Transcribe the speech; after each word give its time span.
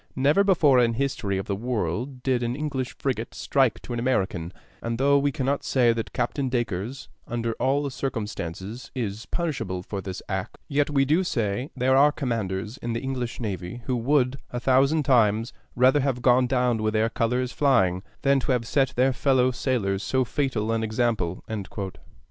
Never 0.15 0.43
before 0.43 0.79
in 0.79 0.93
the 0.93 0.97
history 0.97 1.37
of 1.37 1.45
the 1.45 1.55
world 1.55 2.23
did 2.23 2.41
an 2.41 2.55
English 2.55 2.97
frigate 2.97 3.35
strike 3.35 3.79
to 3.83 3.93
an 3.93 3.99
American; 3.99 4.51
and 4.81 4.97
though 4.97 5.19
we 5.19 5.31
cannot 5.31 5.63
say 5.63 5.93
that 5.93 6.11
Captain 6.11 6.49
Dacres, 6.49 7.07
under 7.27 7.53
all 7.59 7.87
circumstances, 7.91 8.89
is 8.95 9.27
punishable 9.27 9.83
for 9.83 10.01
this 10.01 10.23
act, 10.27 10.57
yet 10.67 10.89
we 10.89 11.05
do 11.05 11.23
say 11.23 11.69
there 11.75 11.95
are 11.95 12.11
commanders 12.11 12.77
in 12.77 12.93
the 12.93 12.99
English 13.03 13.39
navy 13.39 13.83
who 13.85 13.95
would 13.95 14.37
a 14.49 14.59
thousand 14.59 15.03
times 15.03 15.53
rather 15.75 15.99
have 15.99 16.23
gone 16.23 16.47
down 16.47 16.81
with 16.81 16.93
their 16.95 17.07
colors 17.07 17.51
flying, 17.51 18.01
than 18.23 18.41
have 18.41 18.65
set 18.65 18.93
their 18.95 19.13
fellow 19.13 19.51
sailors 19.51 20.01
so 20.01 20.25
fatal 20.25 20.71
an 20.71 20.81
example." 20.83 21.45